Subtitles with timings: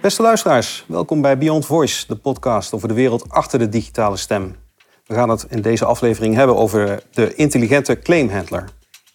[0.00, 4.56] Beste luisteraars, welkom bij Beyond Voice, de podcast over de wereld achter de digitale stem.
[5.06, 8.68] We gaan het in deze aflevering hebben over de intelligente claimhandler.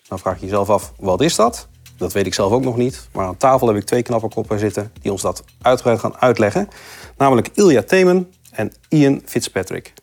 [0.08, 1.68] Dan vraag je jezelf af, wat is dat?
[1.98, 3.08] Dat weet ik zelf ook nog niet.
[3.14, 6.68] Maar aan tafel heb ik twee knappe koppen zitten die ons dat uitgebreid gaan uitleggen.
[7.18, 9.94] Namelijk Ilja Themen en Ian Fitzpatrick.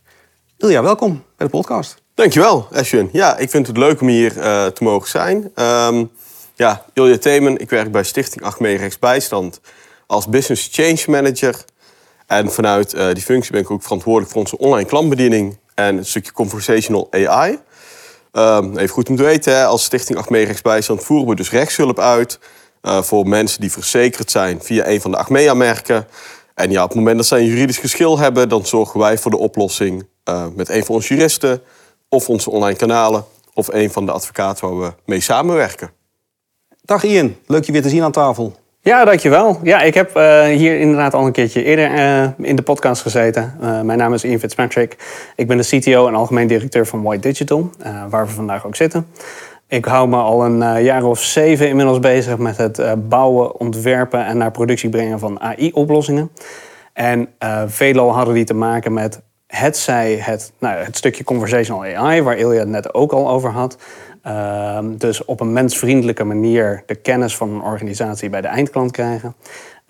[0.56, 2.02] Ilja, welkom bij de podcast.
[2.14, 3.08] Dankjewel, Ashwin.
[3.12, 5.52] Ja, ik vind het leuk om hier uh, te mogen zijn.
[5.54, 6.10] Um,
[6.58, 9.60] ja, Ilja Themen, ik werk bij Stichting Achmea Rechtsbijstand
[10.06, 11.64] als Business Change Manager.
[12.26, 16.06] En vanuit uh, die functie ben ik ook verantwoordelijk voor onze online klantbediening en het
[16.06, 17.58] stukje conversational AI.
[18.32, 22.38] Um, even goed om te weten, als Stichting Achmea Rechtsbijstand voeren we dus rechtshulp uit
[22.82, 26.06] uh, voor mensen die verzekerd zijn via een van de Achmea-merken.
[26.54, 29.30] En ja, op het moment dat zij een juridisch geschil hebben, dan zorgen wij voor
[29.30, 31.62] de oplossing uh, met een van onze juristen
[32.08, 35.97] of onze online kanalen of een van de advocaten waar we mee samenwerken.
[36.88, 38.56] Dag Ian, leuk je weer te zien aan tafel.
[38.80, 39.60] Ja, dankjewel.
[39.62, 43.54] Ja, ik heb uh, hier inderdaad al een keertje eerder uh, in de podcast gezeten.
[43.62, 44.96] Uh, mijn naam is Ian Fitzpatrick.
[45.36, 47.70] Ik ben de CTO en algemeen directeur van White Digital,
[48.08, 49.06] waar we vandaag ook zitten.
[49.66, 54.38] Ik hou me al een jaar of zeven inmiddels bezig met het bouwen, ontwerpen en
[54.38, 56.30] naar productie brengen van AI-oplossingen.
[56.92, 57.28] En
[57.66, 62.36] veelal hadden die te maken met het zij het, nou, het stukje conversational AI, waar
[62.36, 63.76] Ilja het net ook al over had.
[64.26, 69.34] Uh, dus op een mensvriendelijke manier de kennis van een organisatie bij de eindklant krijgen.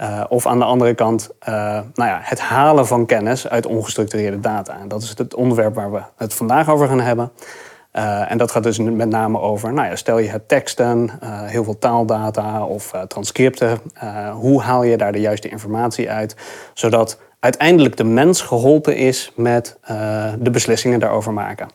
[0.01, 1.55] Uh, of aan de andere kant uh,
[1.95, 4.79] nou ja, het halen van kennis uit ongestructureerde data.
[4.81, 7.33] En dat is het onderwerp waar we het vandaag over gaan hebben.
[7.93, 11.65] Uh, en dat gaat dus met name over, nou ja, stel je hebt teksten, heel
[11.65, 13.81] veel taaldata of transcripten.
[14.33, 16.37] hoe haal je daar de juiste informatie uit,
[16.75, 19.79] zodat uiteindelijk de mens geholpen is met
[20.39, 21.69] de beslissingen daarover maken.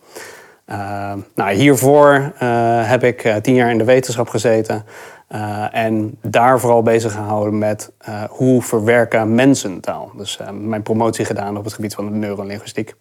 [0.70, 4.86] Uh, nou, hiervoor uh, heb ik tien jaar in de wetenschap gezeten.
[5.72, 7.92] en daar vooral bezig gehouden met
[8.30, 10.12] hoe verwerken mensen taal.
[10.18, 12.96] Dus mijn promotie gedaan op het gebied van de neurolinguïstiek.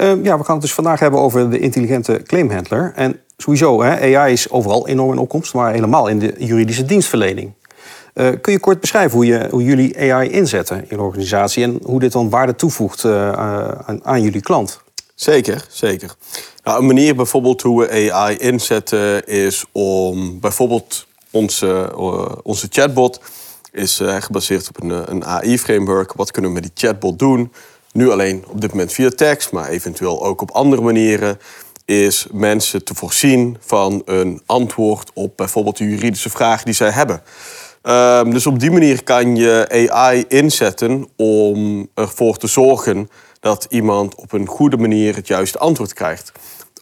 [0.00, 2.92] Ehm, ja, we gaan het dus vandaag hebben over de intelligente claimhandler.
[2.94, 7.52] En sowieso, hè, AI is overal enorm in opkomst, maar helemaal in de juridische dienstverlening.
[8.14, 12.00] Kun je kort beschrijven hoe, je, hoe jullie AI inzetten in de organisatie en hoe
[12.00, 14.80] dit dan waarde toevoegt aan, aan jullie klant?
[15.14, 16.14] Zeker, zeker.
[16.64, 21.92] Nou, een manier bijvoorbeeld hoe we AI inzetten is om bijvoorbeeld onze,
[22.42, 23.20] onze chatbot
[23.72, 26.12] is gebaseerd op een, een AI-framework.
[26.12, 27.52] Wat kunnen we met die chatbot doen?
[27.92, 31.38] Nu alleen op dit moment via tekst, maar eventueel ook op andere manieren.
[31.84, 37.22] Is mensen te voorzien van een antwoord op bijvoorbeeld de juridische vragen die zij hebben.
[37.82, 43.08] Um, dus op die manier kan je AI inzetten om ervoor te zorgen
[43.40, 46.32] dat iemand op een goede manier het juiste antwoord krijgt.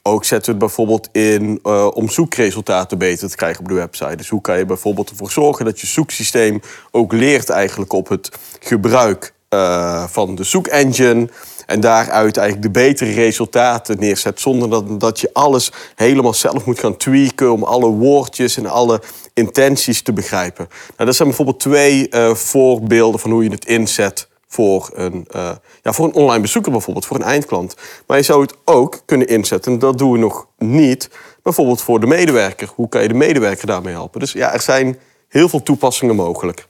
[0.02, 4.16] Ook zetten we het bijvoorbeeld in uh, om zoekresultaten beter te krijgen op de website.
[4.16, 6.60] Dus hoe kan je bijvoorbeeld ervoor zorgen dat je zoeksysteem
[6.90, 11.28] ook leert eigenlijk op het gebruik uh, van de zoekengine.
[11.68, 14.40] En daaruit eigenlijk de betere resultaten neerzet.
[14.40, 19.00] Zonder dat, dat je alles helemaal zelf moet gaan tweaken om alle woordjes en alle
[19.34, 20.68] intenties te begrijpen.
[20.68, 25.50] Nou, dat zijn bijvoorbeeld twee uh, voorbeelden van hoe je het inzet voor een, uh,
[25.82, 27.74] ja, voor een online bezoeker bijvoorbeeld, voor een eindklant.
[28.06, 31.10] Maar je zou het ook kunnen inzetten, dat doen we nog niet,
[31.42, 32.70] bijvoorbeeld voor de medewerker.
[32.74, 34.20] Hoe kan je de medewerker daarmee helpen?
[34.20, 36.67] Dus ja, er zijn heel veel toepassingen mogelijk.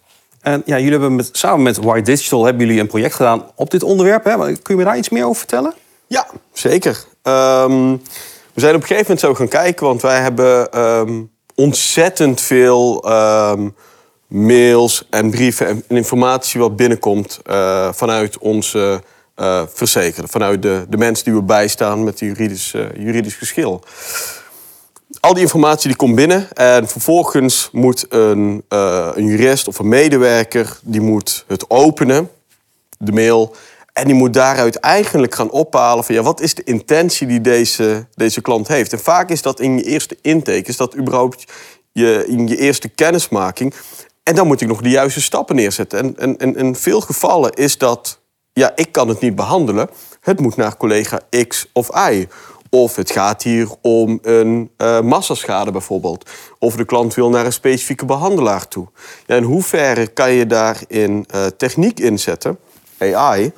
[0.48, 3.70] En ja, jullie hebben met, samen met White Digital hebben jullie een project gedaan op
[3.70, 4.24] dit onderwerp.
[4.24, 4.36] Hè?
[4.36, 5.74] Kun je me daar iets meer over vertellen?
[6.06, 7.04] Ja, zeker.
[7.22, 8.02] Um,
[8.54, 13.12] we zijn op een gegeven moment zo gaan kijken, want wij hebben um, ontzettend veel
[13.12, 13.74] um,
[14.26, 19.02] mails en brieven en informatie wat binnenkomt uh, vanuit onze
[19.36, 20.30] uh, verzekerden.
[20.30, 23.82] Vanuit de, de mensen die we bijstaan met juridisch, uh, juridisch geschil.
[25.20, 30.78] Al die informatie die komt binnen en vervolgens moet een, een jurist of een medewerker
[30.82, 32.30] die moet het openen,
[32.98, 33.54] de mail,
[33.98, 38.06] en die moet daaruit eigenlijk gaan ophalen van ja, wat is de intentie die deze,
[38.14, 38.92] deze klant heeft.
[38.92, 41.52] En vaak is dat in je eerste intake, is dat überhaupt
[41.92, 43.74] je, in je eerste kennismaking.
[44.22, 45.98] En dan moet ik nog de juiste stappen neerzetten.
[45.98, 48.20] En, en, en in veel gevallen is dat,
[48.52, 49.90] ja, ik kan het niet behandelen.
[50.20, 52.28] Het moet naar collega X of Y.
[52.70, 56.30] Of het gaat hier om een uh, massaschade bijvoorbeeld.
[56.58, 58.86] Of de klant wil naar een specifieke behandelaar toe.
[59.26, 62.58] Ja, in hoeverre kan je daarin uh, techniek inzetten,
[62.98, 63.52] AI,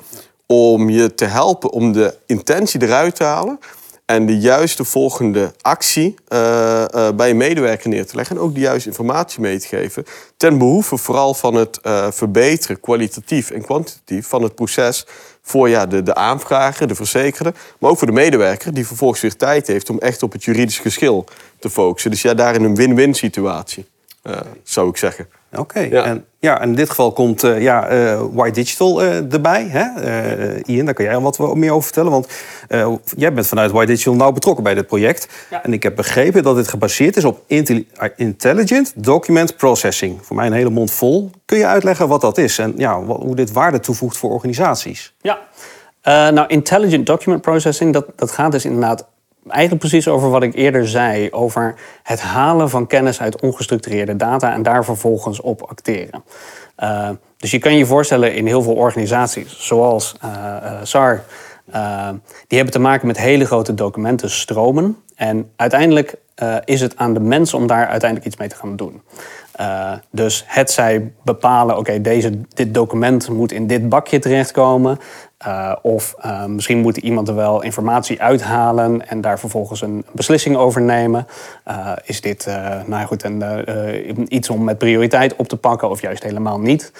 [0.45, 3.59] om je te helpen om de intentie eruit te halen
[4.05, 6.85] en de juiste volgende actie uh,
[7.15, 8.35] bij een medewerker neer te leggen.
[8.35, 10.05] En ook de juiste informatie mee te geven.
[10.37, 11.79] Ten behoeve vooral van het
[12.09, 15.05] verbeteren, kwalitatief en kwantitatief, van het proces
[15.41, 17.53] voor ja, de, de aanvrager, de verzekerde.
[17.79, 20.79] Maar ook voor de medewerker, die vervolgens weer tijd heeft om echt op het juridisch
[20.79, 21.25] geschil
[21.59, 22.11] te focussen.
[22.11, 23.85] Dus ja, daarin een win-win situatie.
[24.23, 25.27] Uh, zou ik zeggen.
[25.55, 26.03] Oké, ja.
[26.03, 29.67] En, ja, in dit geval komt uh, ja, uh, White Digital uh, erbij.
[29.69, 29.85] Hè?
[30.65, 32.11] Ian, daar kan jij wat meer over vertellen.
[32.11, 32.27] Want
[33.15, 35.27] jij bent vanuit White Digital nauw betrokken bij dit project.
[35.49, 35.63] Ja.
[35.63, 37.43] En ik heb begrepen dat dit gebaseerd is op
[38.15, 40.19] Intelligent Document Processing.
[40.21, 41.31] Voor mij een hele mond vol.
[41.45, 45.13] Kun je uitleggen wat dat is en ja, wat, hoe dit waarde toevoegt voor organisaties?
[45.21, 45.39] Ja,
[46.31, 49.07] nou, Intelligent Document Processing, dat, dat gaat dus inderdaad
[49.47, 51.31] eigenlijk precies over wat ik eerder zei.
[51.31, 56.23] Over het halen van kennis uit ongestructureerde data en daar vervolgens op acteren.
[56.79, 61.23] Uh, dus je kan je voorstellen in heel veel organisaties, zoals uh, SAR,
[62.47, 64.97] die hebben te maken met hele grote documentenstromen.
[65.15, 66.15] En uiteindelijk
[66.65, 69.01] is het aan de mensen om daar uiteindelijk iets mee te gaan doen.
[69.61, 74.99] Uh, dus het zij bepalen, oké, deze dit document moet in dit bakje terechtkomen.
[75.47, 80.55] Uh, of uh, misschien moet iemand er wel informatie uithalen en daar vervolgens een beslissing
[80.55, 81.27] over nemen.
[82.05, 82.47] is dit
[82.85, 86.91] nou goed, een, iets om met prioriteit op te pakken of juist helemaal niet?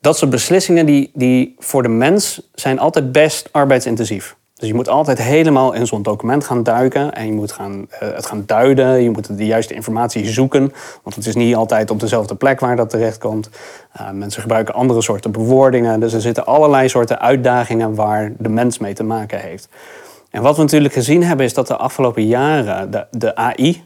[0.00, 4.36] dat soort beslissingen die, die voor de mens zijn altijd best arbeidsintensief.
[4.60, 7.98] Dus je moet altijd helemaal in zo'n document gaan duiken en je moet gaan, uh,
[7.98, 9.02] het gaan duiden.
[9.02, 10.72] Je moet de juiste informatie zoeken,
[11.02, 13.50] want het is niet altijd op dezelfde plek waar dat terechtkomt.
[14.00, 18.78] Uh, mensen gebruiken andere soorten bewoordingen, dus er zitten allerlei soorten uitdagingen waar de mens
[18.78, 19.68] mee te maken heeft.
[20.30, 23.84] En wat we natuurlijk gezien hebben is dat de afgelopen jaren de, de AI,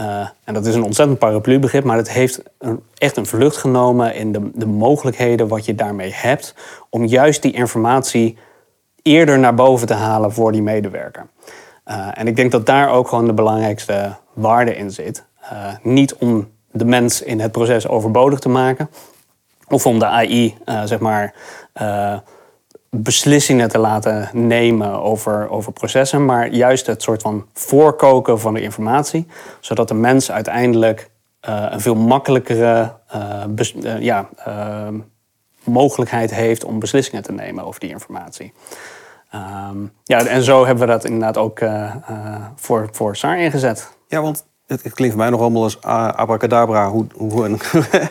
[0.00, 2.42] uh, en dat is een ontzettend paraplubegrip, maar het heeft
[2.98, 6.54] echt een vlucht genomen in de, de mogelijkheden wat je daarmee hebt
[6.90, 8.36] om juist die informatie
[9.02, 11.26] eerder naar boven te halen voor die medewerker.
[11.86, 15.24] Uh, en ik denk dat daar ook gewoon de belangrijkste waarde in zit.
[15.42, 15.48] Uh,
[15.82, 18.90] niet om de mens in het proces overbodig te maken,
[19.68, 21.34] of om de AI, uh, zeg maar,
[22.90, 28.60] beslissingen te laten nemen over, over processen, maar juist het soort van voorkoken van de
[28.60, 29.26] informatie,
[29.60, 31.10] zodat de mens uiteindelijk
[31.40, 32.92] een veel makkelijkere
[33.98, 34.28] ja,
[35.70, 38.52] mogelijkheid heeft om beslissingen te nemen over die informatie.
[39.34, 43.90] Um, ja, en zo hebben we dat inderdaad ook uh, uh, voor, voor SAR ingezet.
[44.08, 47.60] Ja, want het, het, klinkt voor mij nog allemaal als abracadabra hoe, hoe, een,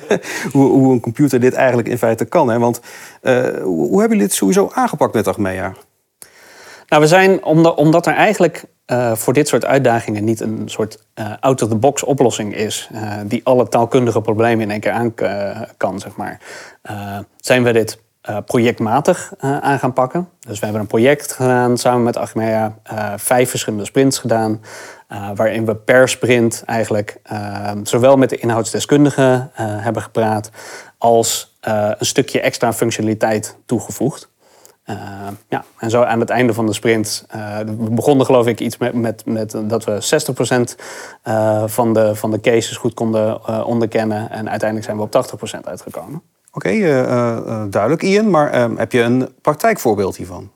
[0.53, 2.49] hoe, hoe, een computer dit eigenlijk in feite kan.
[2.49, 2.59] Hè?
[2.59, 2.81] Want
[3.21, 5.73] uh, hoe, hoe, hebben jullie dit sowieso aangepakt met Achmea?
[6.87, 11.03] Nou, we zijn, omdat, omdat er eigenlijk uh, voor dit soort uitdagingen niet een soort
[11.15, 15.13] uh, out-of-the-box oplossing is, uh, die alle taalkundige problemen in één keer aan
[15.77, 16.39] kan, zeg maar,
[17.37, 17.99] zijn we dit
[18.45, 20.29] projectmatig aan gaan pakken.
[20.39, 22.75] Dus we hebben een project gedaan samen met Achmea,
[23.15, 24.61] vijf verschillende sprints gedaan,
[25.35, 27.21] waarin we per sprint eigenlijk
[27.83, 30.49] zowel met de inhoudsdeskundigen hebben gepraat,
[30.97, 34.28] als een stukje extra functionaliteit toegevoegd.
[34.89, 34.95] Uh,
[35.49, 38.77] ja, en zo aan het einde van de sprint, uh, we begonnen geloof ik iets
[38.77, 40.21] met, met, met dat we
[40.71, 40.75] 60%
[41.27, 44.29] uh, van, de, van de cases goed konden onderkennen.
[44.29, 46.21] En uiteindelijk zijn we op 80% uitgekomen.
[46.51, 46.79] Oké, okay,
[47.69, 50.51] duidelijk Ian, maar ehm, heb je een praktijkvoorbeeld hiervan?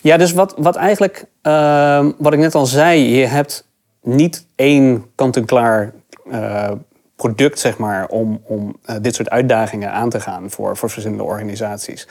[0.00, 3.68] Ja, dus wat, wat eigenlijk, ehm, wat ik net al zei, je hebt
[4.02, 5.92] niet één kant-en-klaar
[7.16, 12.08] product, zeg maar, om, om dit soort uitdagingen aan te gaan voor, voor verschillende organisaties.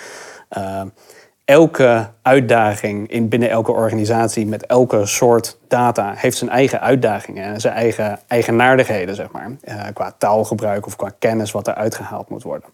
[1.46, 7.62] Elke uitdaging in binnen elke organisatie met elke soort data heeft zijn eigen uitdagingen en
[7.62, 9.52] zijn eigen eigenaardigheden, zeg maar.
[9.64, 12.70] Uh, qua taalgebruik of qua kennis wat er uitgehaald moet worden.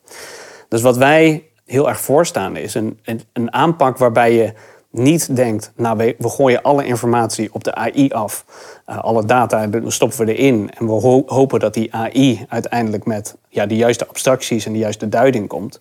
[0.68, 3.00] Dus wat wij heel erg voorstaan is een,
[3.34, 4.54] een, aanpak waarbij je
[4.92, 8.46] niet denkt, nou we, gooien alle informatie op de AI af,
[8.90, 13.38] uh, alle data stoppen we erin en we ho hopen dat die AI uiteindelijk met
[13.48, 15.80] ja, de juiste abstracties en de juiste duiding komt.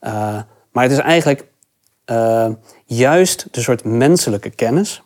[0.00, 0.12] Uh,
[0.72, 1.50] maar het is eigenlijk
[2.06, 2.48] uh,
[2.84, 5.02] juist de soort menselijke kennis.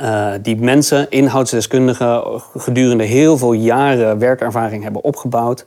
[0.00, 5.64] Uh, die mensen, inhoudsdeskundigen, gedurende heel veel jaren werkervaring hebben opgebouwd.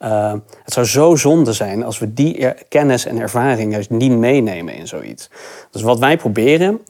[0.00, 0.32] Uh,
[0.64, 4.86] het zou zo zonde zijn als we die kennis en ervaring juist niet meenemen in
[4.86, 5.30] zoiets.
[5.70, 6.80] Dus wat wij proberen,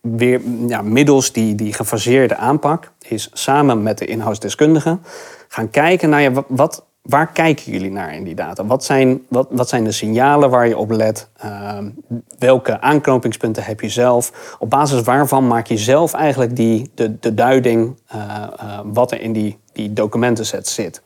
[0.00, 5.02] weer ja, middels die, die gefaseerde aanpak, is samen met de inhoudsdeskundigen
[5.48, 8.66] gaan kijken naar ja, wat, waar kijken jullie naar in die data?
[8.66, 11.28] Wat zijn, wat, wat zijn de signalen waar je op let?
[11.44, 11.78] Uh,
[12.38, 14.56] welke aanknopingspunten heb je zelf?
[14.58, 19.20] Op basis waarvan maak je zelf eigenlijk die, de, de duiding uh, uh, wat er
[19.20, 21.02] in die, die documentenset zit?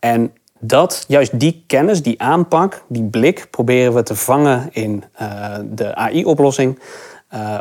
[0.00, 5.56] En dat, juist die kennis, die aanpak, die blik, proberen we te vangen in uh,
[5.64, 6.78] de AI-oplossing.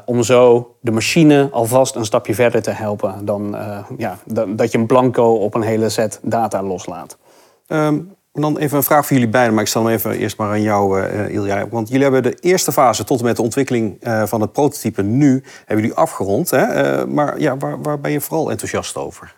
[0.06, 3.56] Om zo de machine alvast een stapje verder te helpen dan
[3.98, 7.18] ja, dat je een blanco op een hele set data loslaat.
[7.74, 10.50] Um, dan even een vraag voor jullie beiden, maar ik stel hem even eerst maar
[10.50, 11.68] aan jou, uh, Ilja.
[11.70, 15.02] Want jullie hebben de eerste fase tot en met de ontwikkeling uh, van het prototype
[15.02, 16.50] nu hebben jullie afgerond.
[16.50, 17.06] Hè?
[17.08, 19.36] Maar ja, waar, waar ben je vooral enthousiast over?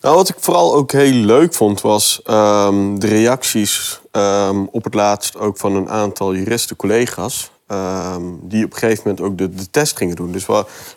[0.00, 4.94] Nou, wat ik vooral ook heel leuk vond, was ehm, de reacties ehm, op het
[4.94, 7.50] laatst ook van een aantal juristen collega's.
[7.66, 10.32] ehm, die op een gegeven moment ook de, de test gingen doen.
[10.32, 10.46] Dus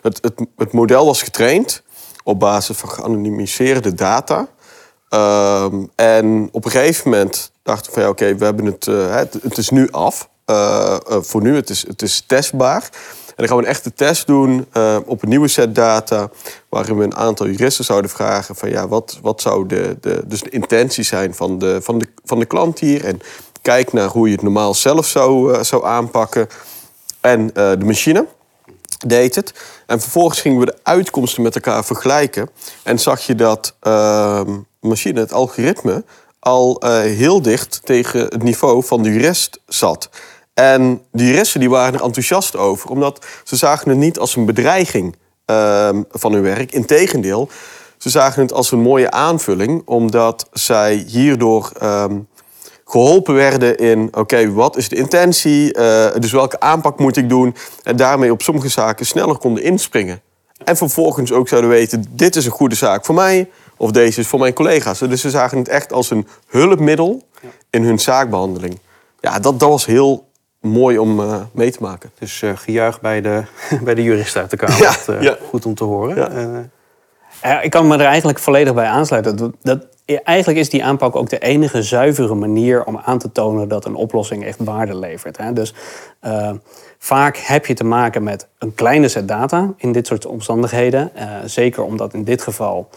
[0.02, 1.82] het, het, het model was getraind
[2.24, 4.48] op basis van geanonimiseerde data.
[5.14, 9.14] Ehm, en op een gegeven moment dachten we van ja, oké, we hebben het, eh,
[9.42, 10.28] het, is nu af.
[10.44, 12.82] Eh, eh, voor nu, het is, het is testbaar.
[13.26, 14.66] En dan gaan we een echte test doen
[15.06, 16.30] op een nieuwe set data.
[16.68, 20.42] Waarin we een aantal juristen zouden vragen van ja, wat, wat zou de, de, dus
[20.42, 23.04] de intentie zijn van de, van, de, van de klant hier.
[23.04, 23.20] En
[23.62, 26.48] kijk naar hoe je het normaal zelf zou, zou aanpakken.
[27.20, 28.26] En de machine
[29.06, 29.54] deed het.
[29.86, 32.50] En vervolgens gingen we de uitkomsten met elkaar vergelijken.
[32.82, 34.50] En zag je dat ehm,
[34.88, 36.04] machine, het algoritme,
[36.38, 40.10] al eh, heel dicht tegen het niveau van de jurist zat.
[40.54, 44.44] En de juristen die waren er enthousiast over, omdat ze zagen het niet als een
[44.44, 46.72] bedreiging ehm, van hun werk.
[46.72, 47.48] Integendeel,
[47.98, 52.18] ze zagen het als een mooie aanvulling, omdat zij hierdoor ehm,
[52.84, 55.72] geholpen werden in, oké, wat is de intentie?
[55.72, 57.54] eh, dus welke aanpak moet ik doen?
[57.82, 60.20] En daarmee op sommige zaken sneller konden inspringen.
[60.64, 63.50] En vervolgens ook zouden weten, dit is een goede zaak voor mij...
[63.76, 64.98] of deze is voor mijn collega's.
[64.98, 67.22] Dus ze zagen het echt als een hulpmiddel
[67.70, 68.78] in hun zaakbehandeling.
[69.20, 70.28] Ja, dat, dat was heel
[70.60, 72.10] mooi om eh, mee te maken.
[72.18, 73.42] Dus eh gejuich bij de,
[73.84, 74.78] bij de juristen uit de Kamer.
[74.78, 75.36] Ja, Dat, eh, ja.
[75.48, 76.16] Goed om te horen.
[76.16, 76.28] Ja.
[76.28, 76.58] Eh,
[77.42, 79.36] Ja, ik kan me er eigenlijk volledig bij aansluiten.
[79.36, 83.68] Dat, dat, eigenlijk is die aanpak ook de enige zuivere manier om aan te tonen
[83.68, 85.36] dat een oplossing echt waarde levert.
[85.36, 85.52] Hè.
[85.52, 85.74] Dus
[86.20, 86.50] eh,
[86.98, 91.16] vaak heb je te maken met een kleine set data in dit soort omstandigheden.
[91.16, 92.88] Eh, zeker omdat in dit geval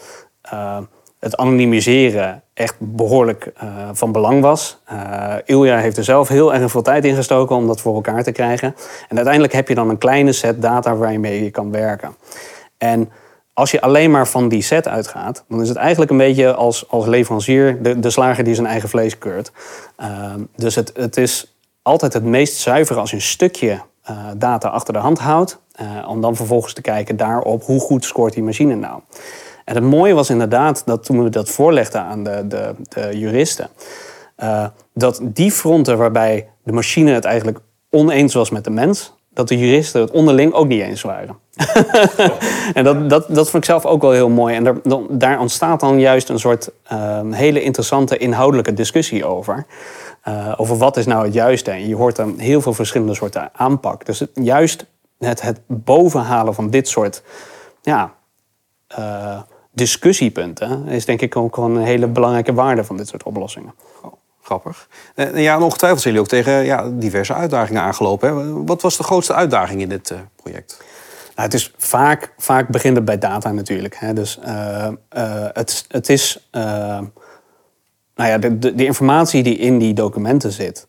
[0.50, 0.78] eh,
[1.18, 4.78] het anonimiseren echt behoorlijk eh, van belang was.
[4.84, 8.22] Eh Ilja heeft er zelf heel erg veel tijd in gestoken om dat voor elkaar
[8.22, 8.74] te krijgen.
[9.08, 12.16] En uiteindelijk heb je dan een kleine set data waarmee je kan werken.
[12.76, 13.10] En
[13.52, 16.90] als je alleen maar van die set uitgaat, dan is het eigenlijk een beetje als,
[16.90, 19.52] als leverancier de, de slager die zijn eigen vlees keurt.
[19.96, 23.80] Ehm, dus het, het is altijd het meest zuivere als je een stukje
[24.36, 25.60] data achter de hand houdt.
[26.08, 29.00] om dan vervolgens te kijken daarop hoe goed scoort die machine nou.
[29.68, 33.68] En het mooie was inderdaad dat toen we dat voorlegden aan de, de, de juristen,
[34.36, 37.58] eh, dat die fronten waarbij de machine het eigenlijk
[37.90, 41.36] oneens was met de mens, dat de juristen het onderling ook niet eens waren.
[42.74, 44.54] en dat, dat, dat vond ik zelf ook wel heel mooi.
[44.54, 44.76] En daar,
[45.10, 49.66] daar ontstaat dan juist een soort ehm, hele interessante inhoudelijke discussie over.
[50.22, 51.70] Eh, over wat is nou het juiste.
[51.70, 54.06] En je hoort dan heel veel verschillende soorten aanpak.
[54.06, 54.86] Dus het, juist
[55.18, 57.22] het, het bovenhalen van dit soort
[57.82, 58.12] ja,
[58.86, 59.38] eh,
[59.78, 63.74] discussiepunten is denk ik ook een hele belangrijke waarde van dit soort oplossingen.
[64.02, 64.88] oh, grappig.
[65.14, 68.28] Eh, ja, en ongetwijfeld zijn jullie ook tegen ja, diverse uitdagingen aangelopen.
[68.28, 68.64] Hè?
[68.64, 70.76] Wat was de grootste uitdaging in dit eh, project?
[71.34, 73.96] Nou, het is vaak, vaak begint het bij data natuurlijk.
[73.96, 74.12] Hè.
[74.12, 74.88] Dus eh,
[75.52, 76.48] het, het is.
[76.50, 80.86] nou ja, de, de, de informatie die in die documenten zit,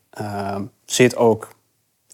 [0.84, 1.48] zit ook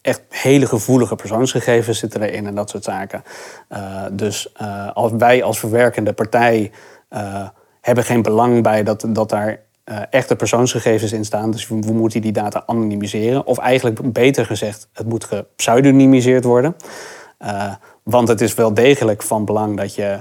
[0.06, 3.22] echt hele gevoelige persoonsgegevens zitten erin en dat soort zaken.
[3.68, 6.70] Eh, dus eh, als wij als verwerkende partij
[7.08, 7.48] eh,
[7.80, 9.64] hebben geen belang bij dat, dat daar
[10.10, 11.50] echte persoonsgegevens in staan.
[11.50, 13.46] Dus we, moeten die data anonimiseren.
[13.46, 16.76] Of eigenlijk beter gezegd, het moet gepseudonymiseerd worden.
[18.02, 20.18] Want het is wel degelijk van belang dat je,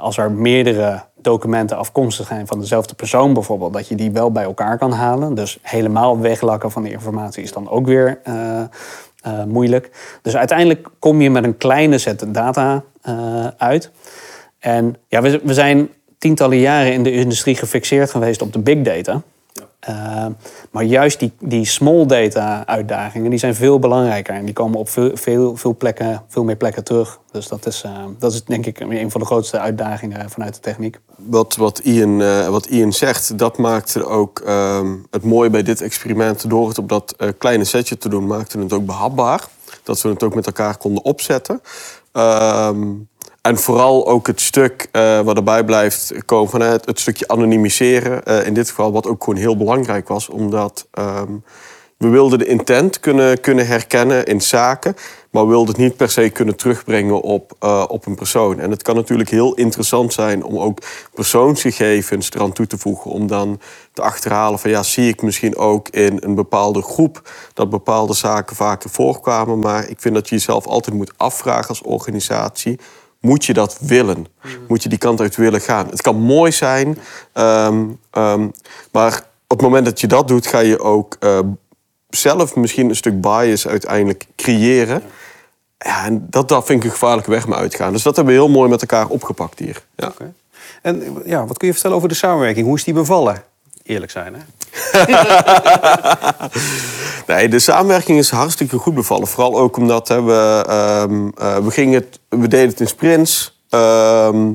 [0.00, 4.44] als er meerdere documenten afkomstig zijn van dezelfde persoon bijvoorbeeld, dat je die wel bij
[4.44, 5.34] elkaar kan halen.
[5.34, 8.20] Dus helemaal weglakken van die informatie is dan ook weer
[9.28, 9.90] eh, moeilijk.
[10.22, 13.90] Dus uiteindelijk kom je met een kleine set data eh, uit.
[14.58, 18.82] En ja, we, we zijn tientallen jaren in de industrie gefixeerd geweest op de big
[18.82, 19.22] data.
[19.88, 20.26] Uh,
[20.70, 24.34] maar juist die, die small data uitdagingen die zijn veel belangrijker.
[24.34, 27.20] En die komen op veel, veel, veel, plekken, veel meer plekken terug.
[27.30, 30.60] Dus dat is, uh, dat is denk ik een van de grootste uitdagingen vanuit de
[30.60, 30.98] techniek.
[31.16, 35.80] Wat, wat, Ian, uh, wat Ian zegt, dat maakte ook uh, het mooie bij dit
[35.80, 36.50] experiment.
[36.50, 39.46] Door het op dat kleine setje te doen, maakte het ook behapbaar.
[39.82, 41.60] Dat we het ook met elkaar konden opzetten.
[42.12, 43.08] Um,
[43.48, 48.20] en vooral ook het stuk uh, wat erbij blijft komen het, stukje anonimiseren.
[48.24, 50.28] Uh, in dit geval, wat ook gewoon heel belangrijk was.
[50.28, 51.44] Omdat um,
[51.96, 54.96] we wilden de intent kunnen, kunnen herkennen in zaken.
[55.30, 58.60] Maar we wilden het niet per se kunnen terugbrengen op, uh, op een persoon.
[58.60, 60.78] En het kan natuurlijk heel interessant zijn om ook
[61.14, 63.10] persoonsgegevens eraan toe te voegen.
[63.10, 63.60] Om dan
[63.92, 68.56] te achterhalen van ja, zie ik misschien ook in een bepaalde groep dat bepaalde zaken
[68.56, 69.58] vaker voorkwamen.
[69.58, 72.78] Maar ik vind dat je jezelf altijd moet afvragen als organisatie
[73.20, 74.26] moet je dat willen?
[74.68, 75.86] Moet je die kant uit willen gaan?
[75.88, 76.98] Het kan mooi zijn,
[77.34, 78.52] um, um,
[78.92, 81.38] maar op het moment dat je dat doet, ga je ook uh,
[82.08, 85.02] zelf misschien een stuk bias uiteindelijk creëren.
[85.78, 87.92] Ja, en dat, dat vind ik een gevaarlijke weg mee uitgaan.
[87.92, 89.82] Dus dat hebben we heel mooi met elkaar opgepakt hier.
[89.96, 90.06] Ja.
[90.06, 90.32] Okay.
[90.82, 92.66] En ja, wat kun je vertellen over de samenwerking?
[92.66, 93.42] Hoe is die bevallen?
[93.82, 94.40] Eerlijk zijn, hè?
[97.28, 99.26] Nee, de samenwerking is hartstikke goed bevallen.
[99.26, 103.60] Vooral ook omdat hè, we, ehm, eh, we, gingen het, we deden het in sprints.
[103.70, 104.52] Ehm,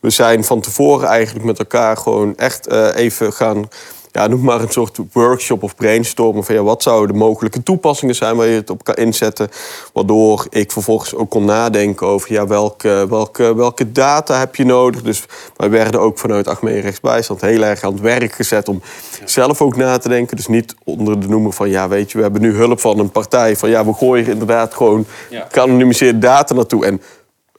[0.00, 3.68] we zijn van tevoren eigenlijk met elkaar gewoon echt eh, even gaan
[4.12, 8.14] ja, noem maar een soort workshop of brainstormen van ja, wat zouden de mogelijke toepassingen
[8.14, 9.48] zijn waar je het op kan inzetten.
[9.92, 15.02] Waardoor ik vervolgens ook kon nadenken over ja, welke, welke, welke data heb je nodig.
[15.02, 15.24] Dus
[15.56, 18.82] wij werden ook vanuit Achmea Rechtsbijstand heel erg aan het werk gezet om
[19.24, 20.36] zelf ook na te denken.
[20.36, 23.10] Dus niet onder de noemer van ja, weet je, we hebben nu hulp van een
[23.10, 23.56] partij.
[23.56, 25.46] Van ja, we gooien inderdaad gewoon Ja.
[25.50, 26.86] geanonimiseerde data naartoe.
[26.86, 27.02] En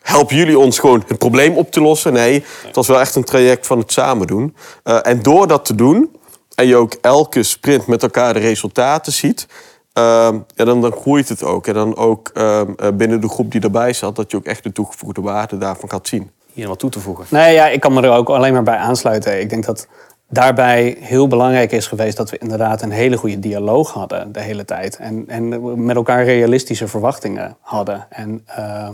[0.01, 2.13] helpen jullie ons gewoon het probleem op te lossen?
[2.13, 4.55] Nee, het was wel echt een traject van het samen doen.
[4.83, 6.09] Eh, en door dat te doen,
[6.55, 9.47] en je ook elke sprint met elkaar de resultaten ziet,
[9.93, 11.67] ehm, ja, dan, dan groeit het ook.
[11.67, 14.63] En dan ook ehm, eh, binnen de groep die erbij zat, dat je ook echt
[14.63, 16.31] de toegevoegde waarde daarvan gaat zien.
[16.53, 17.25] Hier wat toe te voegen.
[17.29, 19.39] Nee, ja, ik kan me er ook alleen maar bij aansluiten.
[19.39, 19.87] Ik denk dat
[20.29, 24.65] daarbij heel belangrijk is geweest dat we inderdaad een hele goede dialoog hadden de hele
[24.65, 24.97] tijd.
[24.97, 28.05] En, en met elkaar realistische verwachtingen hadden.
[28.09, 28.89] En eh,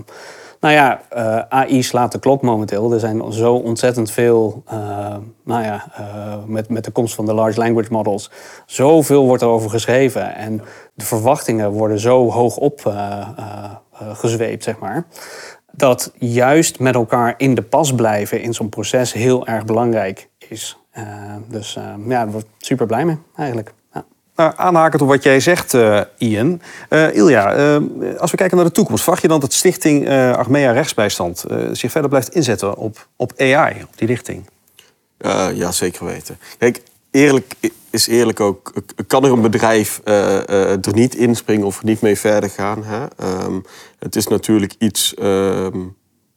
[0.60, 2.94] nou ja, eh, AI slaat de klok momenteel.
[2.94, 7.34] Er zijn zo ontzettend veel, eh, nou ja, eh, met, met de komst van de
[7.34, 8.32] large language models,
[8.66, 10.36] zoveel wordt er over geschreven.
[10.36, 10.62] En
[10.98, 12.94] de verwachtingen worden zo hoog op eh,
[13.38, 15.06] eh, eh, gezweept, zeg maar
[15.72, 20.78] dat juist met elkaar in de pas blijven in zo'n proces heel erg belangrijk is.
[21.48, 23.74] Dus ja, daar word ik super blij mee eigenlijk.
[24.38, 26.62] Nou, aanhakend op wat jij zegt, eh, Ian.
[26.90, 27.78] Eh, Ilja, eh,
[28.18, 31.58] als we kijken naar de toekomst, verwacht je dan dat Stichting eh Achmea Rechtsbijstand eh,
[31.72, 34.46] zich verder blijft inzetten op, op AI, op die richting?
[35.18, 36.38] Eh, ja, zeker weten.
[36.58, 37.54] Kijk, eerlijk
[37.90, 38.74] is eerlijk ook.
[39.08, 42.84] Kan er een bedrijf eh, eh, er niet inspringen of er niet mee verder gaan?
[42.84, 43.06] Hè?
[43.18, 43.60] Ehm,
[44.00, 45.80] het is natuurlijk iets ehm,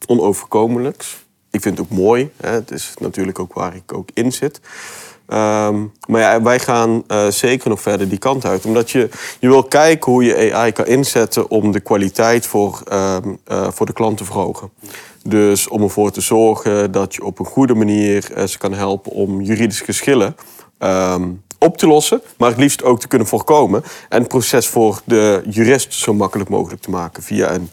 [0.07, 1.26] onoverkomelijks.
[1.50, 2.30] Ik vind het ook mooi.
[2.37, 2.50] Hè?
[2.50, 4.61] Het is natuurlijk ook waar ik ook in zit.
[5.31, 8.64] Ehm, maar wij gaan eh, zeker nog verder die kant uit.
[8.64, 9.09] Omdat je,
[9.40, 13.87] je wil kijken hoe je AI kan inzetten om de kwaliteit voor, ehm, eh, voor
[13.87, 14.71] de klant te verhogen.
[15.23, 19.12] Dus om ervoor te zorgen dat je op een goede manier eh, ze kan helpen
[19.12, 20.37] om juridische geschillen
[20.79, 23.83] ehm, op te lossen, maar het liefst ook te kunnen voorkomen.
[24.09, 27.71] En het proces voor de jurist zo makkelijk mogelijk te maken via een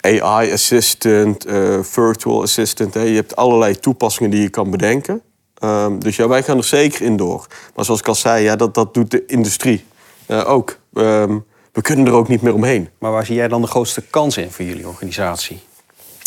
[0.00, 1.46] AI assistant,
[1.80, 2.94] virtual assistant.
[2.94, 5.22] Je hebt allerlei toepassingen die je kan bedenken.
[5.60, 7.46] Ehm, dus ja, wij gaan er zeker in door.
[7.74, 9.84] Maar zoals ik al zei, ja, dat, dat doet de industrie
[10.26, 10.78] eh, ook.
[10.94, 11.38] Ehm,
[11.72, 12.88] we kunnen er ook niet meer omheen.
[12.98, 15.60] Maar waar zie jij dan de grootste kans in voor jullie organisatie?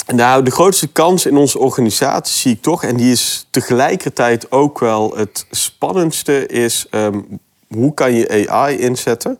[0.08, 4.80] Nou, de grootste kans in onze organisatie zie ik toch, en die is tegelijkertijd ook
[4.80, 7.19] wel het spannendste, is ehm,
[7.67, 9.39] hoe kan je AI inzetten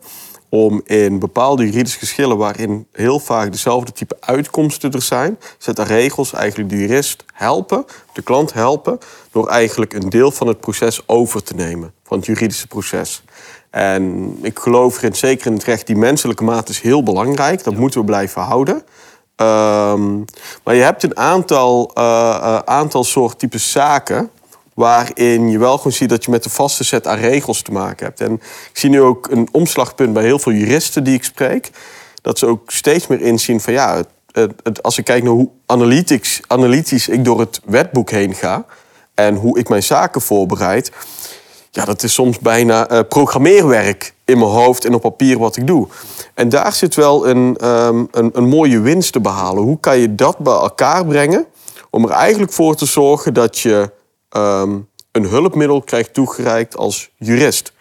[0.54, 5.86] om in bepaalde juridische geschillen waarin heel vaak dezelfde type uitkomsten er zijn, zet daar
[5.86, 8.98] regels eigenlijk de jurist helpen, de klant helpen,
[9.30, 13.22] door eigenlijk een deel van het proces over te nemen, van het juridische proces.
[13.70, 17.64] En ik geloof erin, zeker in het recht, die menselijke maat is heel belangrijk.
[17.64, 18.82] Dat moeten we blijven houden.
[19.36, 20.18] Ehm,
[20.64, 24.30] maar je hebt een aantal, eh, aantal soort types zaken
[24.74, 28.06] waarin je wel gewoon ziet dat je met een vaste set aan regels te maken
[28.06, 28.20] hebt.
[28.20, 31.70] En ik zie nu ook een omslagpunt bij heel veel juristen die ik spreek,
[32.22, 33.96] dat ze ook steeds meer inzien van ja,
[34.32, 38.64] het, het, als ik kijk naar hoe analytisch, analytisch ik door het wetboek heen ga
[39.14, 40.90] en hoe ik mijn zaken voorbereid,
[41.70, 45.66] ja, dat is soms bijna eh, programmeerwerk in mijn hoofd en op papier wat ik
[45.66, 45.88] doe.
[46.34, 49.62] En daar zit wel een, ehm, een, een mooie winst te behalen.
[49.62, 51.46] Hoe kan je dat bij elkaar brengen
[51.90, 53.90] om er eigenlijk voor te zorgen dat je
[54.34, 54.78] ehm,
[55.12, 57.72] een hulpmiddel krijgt toegereikt als jurist?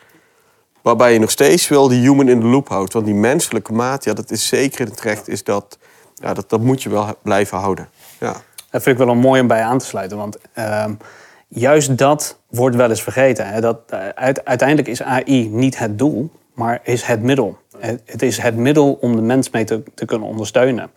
[0.81, 2.93] Waarbij je nog steeds wel die human in the loop houdt.
[2.93, 5.77] Want die menselijke maat, ja, dat is zeker in het recht, is dat,
[6.15, 7.89] ja, dat, dat moet je wel blijven houden.
[8.19, 8.33] Ja.
[8.69, 10.17] Dat vind ik wel een mooi om bij aan te sluiten.
[10.17, 10.93] Want ehm,
[11.47, 13.47] juist dat wordt wel eens vergeten.
[13.47, 13.61] Hè?
[13.61, 17.57] Dat, eh, uit- uiteindelijk is AI niet het doel, maar is het middel.
[18.05, 20.91] Het, is het middel om de mens mee te, te kunnen ondersteunen.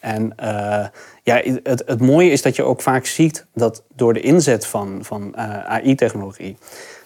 [0.00, 0.86] En eh,
[1.24, 4.98] ja, het, het mooie is dat je ook vaak ziet dat door de inzet van,
[5.02, 6.56] van eh, AI-technologie...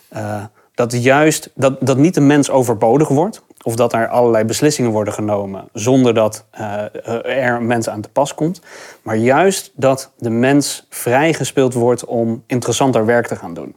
[0.08, 3.42] eh, dat juist dat, dat niet de mens overbodig wordt...
[3.62, 5.68] of dat er allerlei beslissingen worden genomen...
[5.72, 6.82] zonder dat eh,
[7.24, 8.60] er een mens aan te pas komt.
[9.02, 13.76] Maar juist dat de mens vrijgespeeld wordt om interessanter werk te gaan doen.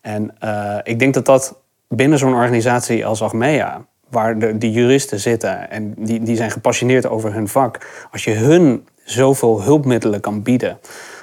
[0.00, 3.84] En eh, ik denk dat dat binnen zo'n organisatie als Achmea...
[4.10, 8.06] waar de, die juristen zitten en die, die zijn gepassioneerd over hun vak...
[8.10, 10.78] als je hun zoveel hulpmiddelen kan bieden...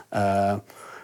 [0.10, 0.54] eh,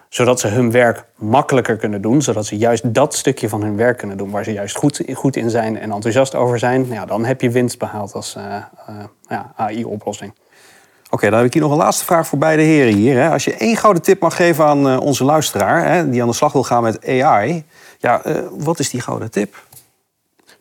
[0.08, 2.22] zodat ze hun werk makkelijker kunnen doen.
[2.22, 5.36] Zodat ze juist dat stukje van hun werk kunnen doen waar ze juist goed, goed
[5.36, 6.80] in zijn en enthousiast over zijn.
[6.80, 10.32] Nou Ja, dan heb je winst behaald als eh, eh, ja, AI-oplossing.
[11.10, 13.16] Oké, dan heb ik hier nog een laatste vraag voor beide heren hier.
[13.16, 13.30] Hè.
[13.30, 15.92] Als je één gouden tip mag geven aan eh, onze luisteraar...
[15.92, 17.64] Hè, die aan de slag wil gaan met AI...
[17.98, 19.62] Ja, eh, wat is die gouden tip?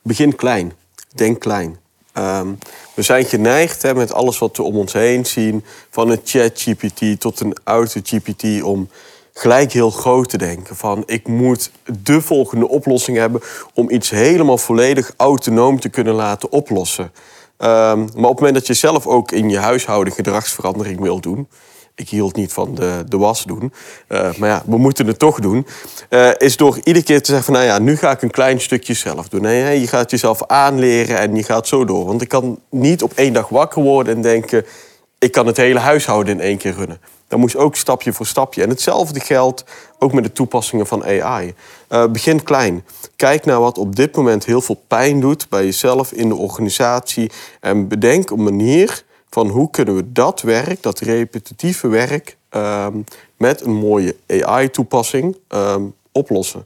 [0.03, 0.73] Begin klein.
[1.15, 1.77] Denk klein.
[2.17, 2.47] Ehm,
[2.93, 5.63] we zijn geneigd hè, met alles wat we om ons heen zien...
[5.89, 8.62] van een chat-GPT tot een auto-GPT...
[8.62, 8.89] om
[9.34, 10.75] gelijk heel groot te denken.
[10.75, 11.71] Van ik moet
[12.03, 13.41] de volgende oplossing hebben...
[13.73, 17.12] om iets helemaal volledig autonoom te kunnen laten oplossen...
[17.58, 21.47] Ehm, maar op het moment dat je zelf ook in je huishouden gedragsverandering wil doen.
[21.97, 23.73] Ik hield niet van de, de was doen.
[24.10, 25.67] Uh, maar ja, we moeten het toch doen.
[26.10, 28.62] Uh, is door iedere keer te zeggen van nou ja, nu ga ik een klein
[28.62, 29.41] stukje zelf doen.
[29.41, 32.05] Nee, je gaat jezelf aanleren en je gaat zo door.
[32.05, 34.65] Want ik kan niet op één dag wakker worden en denken...
[35.19, 36.99] ik kan het hele huishouden in één keer runnen.
[37.27, 38.63] Dan moest ook stapje voor stapje.
[38.63, 39.63] En hetzelfde geldt
[39.99, 41.45] ook met de toepassingen van AI.
[41.45, 41.53] Uh,
[42.03, 42.86] eh, begin klein.
[43.15, 47.31] Kijk naar wat op dit moment heel veel pijn doet bij jezelf in de organisatie.
[47.60, 52.88] En bedenk een manier van hoe kunnen we dat werk, dat repetitieve werk, uh,
[53.38, 56.66] met een mooie AI-toepassing ehm, oplossen.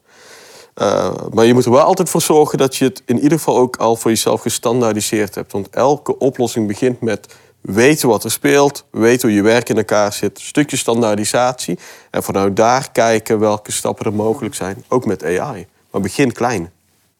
[0.75, 3.57] Uh, maar je moet er wel altijd voor zorgen dat je het in ieder geval
[3.57, 5.51] ook al voor jezelf gestandaardiseerd hebt.
[5.51, 10.13] Want elke oplossing begint met weten wat er speelt, weten hoe je werk in elkaar
[10.13, 11.79] zit, een stukje standaardisatie.
[12.09, 15.67] En vanuit daar kijken welke stappen er mogelijk zijn, ook met AI.
[15.91, 16.71] Maar begin klein.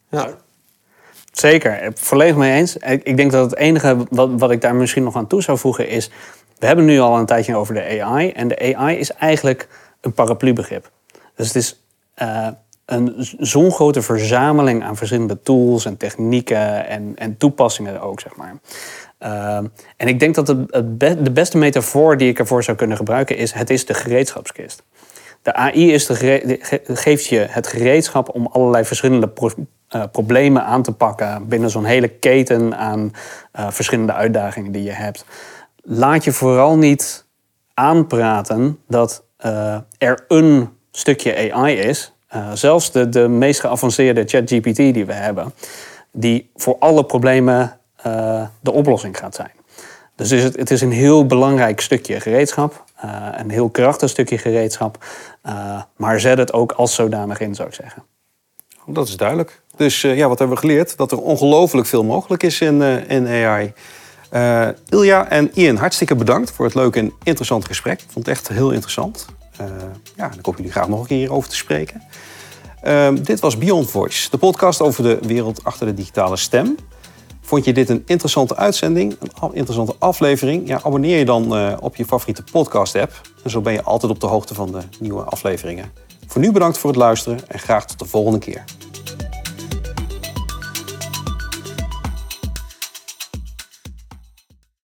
[0.10, 0.38] Ja.
[1.32, 2.78] Zeker, volledig mee eens.
[2.78, 5.88] Ik denk dat het enige wat, wat ik daar misschien nog aan toe zou voegen
[5.88, 6.12] is...
[6.60, 8.32] we hebben nu al een tijdje over de AI.
[8.32, 9.68] En de AI is eigenlijk
[10.02, 10.92] een paraplubegrip.
[11.36, 11.84] Dus het is
[12.22, 12.48] uh,
[12.86, 18.56] een zo'n grote verzameling aan verschillende tools en technieken en, en toepassingen ook, zeg maar.
[19.18, 19.66] Ehm,
[19.98, 23.70] en ik denk dat de beste metafoor die ik ervoor zou kunnen gebruiken is: het
[23.70, 24.84] is de gereedschapskist.
[25.42, 29.28] De AI is de geeft je het gereedschap om allerlei verschillende
[29.96, 33.12] uh, problemen aan te pakken binnen zo'n hele keten aan
[33.60, 35.26] uh, verschillende uitdagingen die je hebt.
[35.84, 37.26] Laat je vooral niet
[37.74, 42.14] aanpraten dat uh, er een stukje AI is.
[42.54, 45.54] zelfs de, de meest geavanceerde ChatGPT die we hebben,
[46.12, 47.80] die voor alle problemen
[48.60, 49.52] de oplossing gaat zijn.
[50.16, 52.84] Dus het, het is een heel belangrijk stukje gereedschap,
[53.32, 55.06] een heel krachtig stukje gereedschap,
[55.96, 58.04] maar zet het ook als zodanig in, zou ik zeggen.
[58.86, 59.62] Dat is duidelijk.
[59.76, 60.98] Dus ja, wat hebben we geleerd?
[60.98, 63.74] Dat er ongelooflijk veel mogelijk is in, in AI.
[64.90, 68.02] Ilja en Ian, hartstikke bedankt voor het leuke en interessante gesprek.
[68.02, 69.26] Ik vond het echt heel interessant.
[70.16, 72.02] ja, en ik hoop jullie graag nog een keer hierover te spreken.
[73.24, 76.76] dit was Beyond Voice, de podcast over de wereld achter de digitale stem.
[77.52, 80.68] Vond je dit een interessante uitzending, een interessante aflevering?
[80.68, 83.22] Ja, abonneer je dan uh, op je favoriete podcast-app.
[83.44, 85.92] En zo ben je altijd op de hoogte van de nieuwe afleveringen.
[86.28, 88.64] Voor nu bedankt voor het luisteren en graag tot de volgende keer.